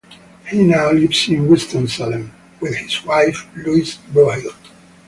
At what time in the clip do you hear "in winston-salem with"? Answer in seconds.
1.29-2.75